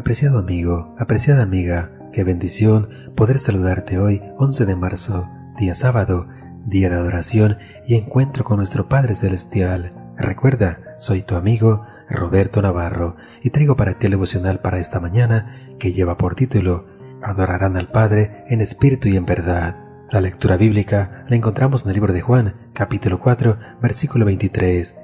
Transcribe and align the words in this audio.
Apreciado 0.00 0.38
amigo, 0.38 0.94
apreciada 0.98 1.42
amiga, 1.42 1.90
qué 2.10 2.24
bendición 2.24 2.88
poder 3.14 3.38
saludarte 3.38 3.98
hoy, 3.98 4.22
11 4.38 4.64
de 4.64 4.74
marzo, 4.74 5.28
día 5.58 5.74
sábado, 5.74 6.26
día 6.64 6.88
de 6.88 6.94
adoración 6.94 7.58
y 7.86 7.96
encuentro 7.96 8.42
con 8.42 8.56
nuestro 8.56 8.88
Padre 8.88 9.14
Celestial. 9.14 9.92
Recuerda, 10.16 10.78
soy 10.96 11.20
tu 11.20 11.34
amigo 11.34 11.84
Roberto 12.08 12.62
Navarro 12.62 13.16
y 13.42 13.50
traigo 13.50 13.76
para 13.76 13.98
ti 13.98 14.06
el 14.06 14.12
devocional 14.12 14.60
para 14.60 14.78
esta 14.78 15.00
mañana 15.00 15.76
que 15.78 15.92
lleva 15.92 16.16
por 16.16 16.34
título 16.34 16.86
Adorarán 17.22 17.76
al 17.76 17.88
Padre 17.88 18.44
en 18.48 18.62
espíritu 18.62 19.08
y 19.08 19.18
en 19.18 19.26
verdad. 19.26 19.84
La 20.10 20.22
lectura 20.22 20.56
bíblica 20.56 21.26
la 21.28 21.36
encontramos 21.36 21.84
en 21.84 21.90
el 21.90 21.96
libro 21.96 22.14
de 22.14 22.22
Juan, 22.22 22.54
capítulo 22.72 23.20
4, 23.20 23.58
versículo 23.82 24.24
23. 24.24 24.98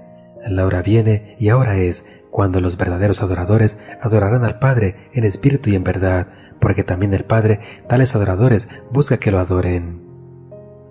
La 0.48 0.64
hora 0.64 0.80
viene 0.80 1.36
y 1.38 1.50
ahora 1.50 1.76
es 1.76 2.06
cuando 2.36 2.60
los 2.60 2.76
verdaderos 2.76 3.22
adoradores 3.22 3.80
adorarán 4.02 4.44
al 4.44 4.58
Padre 4.58 5.08
en 5.14 5.24
espíritu 5.24 5.70
y 5.70 5.74
en 5.74 5.84
verdad, 5.84 6.28
porque 6.60 6.84
también 6.84 7.14
el 7.14 7.24
Padre, 7.24 7.60
tales 7.88 8.14
adoradores, 8.14 8.68
busca 8.92 9.16
que 9.16 9.30
lo 9.30 9.38
adoren. 9.38 10.02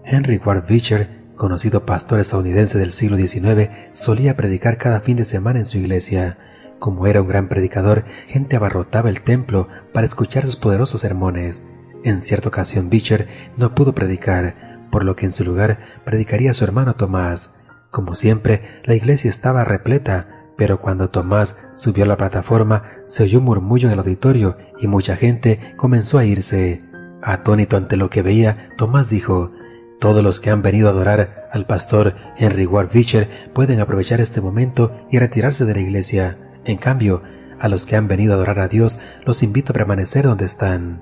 Henry 0.04 0.42
Ward 0.44 0.66
Beecher, 0.68 1.08
conocido 1.36 1.86
pastor 1.86 2.20
estadounidense 2.20 2.80
del 2.80 2.90
siglo 2.90 3.16
XIX, 3.18 3.70
solía 3.92 4.36
predicar 4.36 4.80
cada 4.80 5.02
fin 5.02 5.18
de 5.18 5.24
semana 5.24 5.60
en 5.60 5.68
su 5.68 5.78
iglesia. 5.78 6.40
Como 6.80 7.06
era 7.06 7.22
un 7.22 7.28
gran 7.28 7.48
predicador, 7.48 8.06
gente 8.26 8.56
abarrotaba 8.56 9.12
el 9.12 9.22
templo 9.22 9.68
para 9.94 10.08
escuchar 10.08 10.46
sus 10.46 10.56
poderosos 10.56 11.02
sermones. 11.02 11.64
En 12.04 12.24
cierta 12.24 12.50
ocasión 12.50 12.90
Beecher 12.90 13.28
no 13.56 13.76
pudo 13.76 13.94
predicar, 13.94 14.88
por 14.90 15.06
lo 15.06 15.16
que 15.16 15.28
en 15.28 15.32
su 15.32 15.44
lugar 15.44 15.78
predicaría 16.06 16.56
su 16.56 16.64
hermano 16.64 16.96
Tomás. 16.96 17.56
Como 17.92 18.16
siempre, 18.16 18.82
la 18.84 18.96
iglesia 18.96 19.30
estaba 19.30 19.64
repleta, 19.64 20.35
pero 20.58 20.80
cuando 20.80 21.10
Tomás 21.10 21.62
subió 21.74 22.04
a 22.04 22.08
la 22.08 22.18
plataforma, 22.18 22.84
se 23.06 23.24
oyó 23.24 23.40
un 23.40 23.46
murmullo 23.46 23.88
en 23.88 23.94
el 23.94 24.00
auditorio 24.00 24.58
y 24.80 24.88
mucha 24.88 25.16
gente 25.16 25.74
comenzó 25.78 26.18
a 26.18 26.26
irse. 26.26 26.82
Atónito 27.22 27.78
ante 27.78 27.98
lo 27.98 28.10
que 28.10 28.22
veía, 28.22 28.70
Tomás 28.78 29.10
dijo, 29.10 29.52
Todos 30.00 30.24
los 30.24 30.40
que 30.40 30.50
han 30.50 30.62
venido 30.62 30.88
a 30.88 30.92
adorar 30.92 31.48
al 31.52 31.66
pastor 31.66 32.16
Henry 32.38 32.66
Ward 32.66 32.92
Beecher 32.94 33.30
pueden 33.54 33.80
aprovechar 33.80 34.22
este 34.22 34.42
momento 34.42 34.92
y 35.12 35.20
retirarse 35.20 35.66
de 35.66 35.74
la 35.74 35.82
iglesia. 35.82 36.38
En 36.66 36.78
cambio, 36.78 37.22
a 37.60 37.68
los 37.68 37.84
que 37.84 37.96
han 37.96 38.08
venido 38.08 38.34
a 38.34 38.36
adorar 38.36 38.60
a 38.60 38.68
Dios, 38.68 39.00
los 39.26 39.44
invito 39.44 39.72
a 39.72 39.74
permanecer 39.74 40.26
donde 40.26 40.46
están. 40.46 41.02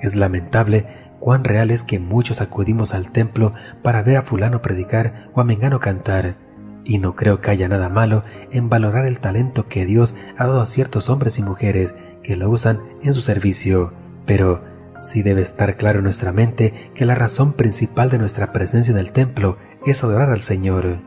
Es 0.00 0.14
lamentable 0.14 0.86
cuán 1.20 1.44
real 1.44 1.70
es 1.70 1.82
que 1.82 1.98
muchos 1.98 2.40
acudimos 2.40 2.94
al 2.94 3.12
templo 3.12 3.52
para 3.82 4.02
ver 4.02 4.16
a 4.16 4.22
fulano 4.22 4.62
predicar 4.62 5.30
o 5.34 5.40
a 5.40 5.44
Mengano 5.44 5.78
cantar, 5.78 6.36
y 6.84 6.98
no 6.98 7.14
creo 7.14 7.40
que 7.40 7.50
haya 7.50 7.68
nada 7.68 7.88
malo 7.88 8.24
en 8.50 8.68
valorar 8.68 9.06
el 9.06 9.20
talento 9.20 9.66
que 9.68 9.86
Dios 9.86 10.16
ha 10.36 10.46
dado 10.46 10.60
a 10.60 10.66
ciertos 10.66 11.08
hombres 11.08 11.38
y 11.38 11.42
mujeres 11.42 11.94
que 12.22 12.36
lo 12.36 12.50
usan 12.50 12.78
en 13.02 13.14
su 13.14 13.22
servicio, 13.22 13.90
pero 14.26 14.62
sí 15.10 15.22
debe 15.22 15.42
estar 15.42 15.76
claro 15.76 15.98
en 15.98 16.04
nuestra 16.04 16.32
mente 16.32 16.90
que 16.94 17.04
la 17.04 17.14
razón 17.14 17.54
principal 17.54 18.10
de 18.10 18.18
nuestra 18.18 18.52
presencia 18.52 18.92
en 18.92 18.98
el 18.98 19.12
templo 19.12 19.56
es 19.86 20.02
adorar 20.02 20.30
al 20.30 20.40
Señor. 20.40 20.98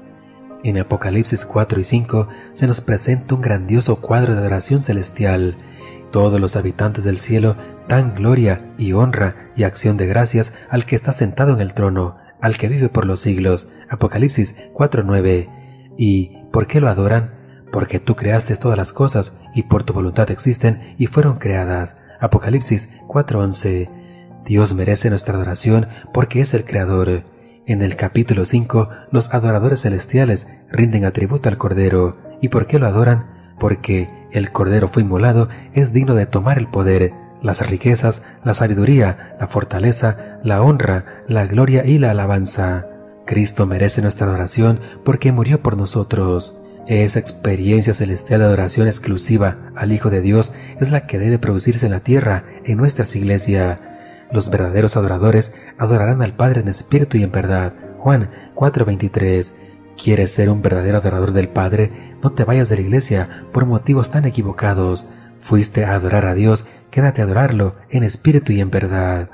En 0.64 0.78
Apocalipsis 0.78 1.46
4 1.46 1.80
y 1.80 1.84
5 1.84 2.28
se 2.54 2.68
nos 2.68 2.82
presenta 2.82 3.36
un 3.36 3.42
grandioso 3.42 3.98
cuadro 3.98 4.34
de 4.34 4.40
adoración 4.40 4.84
celestial. 4.84 5.58
Todos 6.12 6.40
los 6.40 6.56
habitantes 6.56 7.04
del 7.04 7.20
cielo 7.20 7.58
dan 7.88 8.14
gloria 8.14 8.74
y 8.78 8.94
honra 8.94 9.52
y 9.56 9.64
acción 9.64 9.98
de 9.98 10.08
gracias 10.08 10.58
al 10.70 10.86
que 10.86 10.96
está 10.96 11.14
sentado 11.14 11.54
en 11.54 11.62
el 11.62 11.74
trono, 11.74 12.18
al 12.42 12.58
que 12.58 12.70
vive 12.70 12.90
por 12.90 13.06
los 13.06 13.20
siglos. 13.20 13.74
Apocalipsis 13.90 14.56
4.9 14.74 15.63
¿Y 15.98 16.38
por 16.52 16.68
qué 16.68 16.80
lo 16.80 16.90
adoran? 16.90 17.34
Porque 17.72 18.00
tú 18.00 18.16
creaste 18.16 18.56
todas 18.56 18.78
las 18.78 18.94
cosas 18.94 19.42
y 19.56 19.64
por 19.64 19.84
tu 19.84 19.94
voluntad 19.94 20.30
existen 20.32 20.96
y 20.98 21.08
fueron 21.08 21.38
creadas. 21.38 21.98
Apocalipsis 22.20 22.98
4:11. 23.08 23.90
Dios 24.46 24.74
merece 24.74 25.10
nuestra 25.10 25.36
adoración 25.36 25.88
porque 26.14 26.42
es 26.42 26.54
el 26.54 26.66
Creador. 26.66 27.24
En 27.66 27.82
el 27.82 27.96
capítulo 27.96 28.44
5, 28.46 28.90
los 29.12 29.34
adoradores 29.34 29.82
celestiales 29.82 30.46
rinden 30.70 31.06
atributo 31.06 31.50
al 31.50 31.58
Cordero. 31.58 32.18
¿Y 32.42 32.50
por 32.50 32.68
qué 32.68 32.78
lo 32.78 32.88
adoran? 32.88 33.56
Porque 33.60 34.10
el 34.32 34.52
Cordero 34.52 34.90
fue 34.90 35.04
inmolado, 35.04 35.48
es 35.74 35.94
digno 35.94 36.14
de 36.14 36.26
tomar 36.26 36.58
el 36.58 36.68
poder, 36.68 37.14
las 37.42 37.66
riquezas, 37.70 38.28
la 38.44 38.54
sabiduría, 38.54 39.36
la 39.40 39.48
fortaleza, 39.48 40.40
la 40.44 40.62
honra, 40.62 41.24
la 41.28 41.46
gloria 41.46 41.86
y 41.86 42.00
la 42.00 42.12
alabanza. 42.12 42.88
Cristo 43.26 43.66
merece 43.66 44.02
nuestra 44.02 44.28
adoración 44.28 44.82
porque 45.04 45.32
murió 45.32 45.62
por 45.62 45.78
nosotros. 45.78 46.60
Esa 46.88 47.20
experiencia 47.20 47.94
celestial 47.94 48.42
de 48.42 48.46
adoración 48.48 48.88
exclusiva 48.88 49.72
al 49.76 49.94
Hijo 49.94 50.10
de 50.10 50.22
Dios 50.22 50.54
es 50.80 50.92
la 50.92 51.08
que 51.08 51.18
debe 51.18 51.40
producirse 51.40 51.86
en 51.86 51.94
la 51.94 52.02
tierra, 52.02 52.44
en 52.66 52.78
nuestras 52.78 53.16
iglesias. 53.16 53.80
Los 54.32 54.52
verdaderos 54.52 54.98
adoradores 54.98 55.56
adorarán 55.78 56.22
al 56.22 56.36
Padre 56.36 56.62
en 56.62 56.68
espíritu 56.68 57.18
y 57.18 57.24
en 57.24 57.32
verdad. 57.32 57.74
Juan 58.00 58.30
4:23. 58.56 59.48
¿Quieres 60.02 60.32
ser 60.32 60.50
un 60.50 60.62
verdadero 60.62 60.98
adorador 60.98 61.32
del 61.32 61.50
Padre? 61.50 62.18
No 62.22 62.32
te 62.32 62.44
vayas 62.44 62.68
de 62.68 62.76
la 62.76 62.82
iglesia 62.82 63.46
por 63.54 63.66
motivos 63.66 64.12
tan 64.12 64.26
equivocados. 64.26 65.08
Fuiste 65.42 65.86
a 65.86 65.94
adorar 65.94 66.26
a 66.26 66.34
Dios, 66.34 66.68
quédate 66.90 67.22
a 67.22 67.26
adorarlo 67.26 67.76
en 67.90 68.04
espíritu 68.04 68.52
y 68.52 68.60
en 68.60 68.72
verdad. 68.72 69.30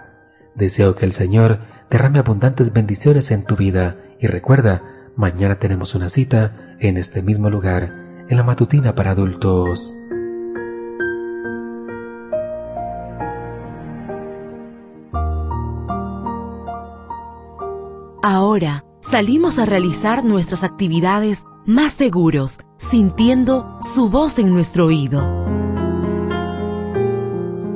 Deseo 0.56 0.96
que 0.96 1.06
el 1.06 1.14
Señor 1.14 1.60
derrame 1.90 2.20
abundantes 2.20 2.72
bendiciones 2.72 3.32
en 3.32 3.44
tu 3.44 3.56
vida 3.56 3.98
y 4.20 4.28
recuerda, 4.28 4.84
mañana 5.16 5.56
tenemos 5.56 5.96
una 5.96 6.10
cita 6.10 6.76
en 6.80 6.98
este 6.98 7.22
mismo 7.22 7.50
lugar, 7.50 8.26
en 8.30 8.38
la 8.38 8.44
matutina 8.44 8.96
para 8.96 9.12
adultos. 9.12 9.96
Ahora 18.22 18.84
salimos 19.02 19.60
a 19.60 19.66
realizar 19.66 20.24
nuestras 20.24 20.64
actividades 20.64 21.46
más 21.66 21.94
seguros, 21.94 22.60
sintiendo 22.78 23.80
su 23.82 24.10
voz 24.10 24.40
en 24.40 24.50
nuestro 24.50 24.86
oído. 24.86 25.49